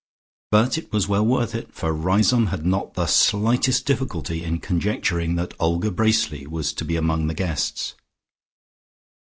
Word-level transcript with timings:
But 0.49 0.79
it 0.79 0.91
was 0.91 1.07
well 1.07 1.23
worth 1.27 1.53
it, 1.53 1.71
for 1.75 1.93
Riseholme 1.93 2.47
had 2.47 2.65
not 2.65 2.95
the 2.95 3.05
slightest 3.05 3.85
difficulty 3.85 4.43
in 4.43 4.57
conjecturing 4.57 5.35
that 5.35 5.53
Olga 5.59 5.91
Bracely 5.91 6.47
was 6.47 6.73
to 6.73 6.83
be 6.85 6.95
among 6.95 7.27
the 7.27 7.35
guests. 7.35 7.93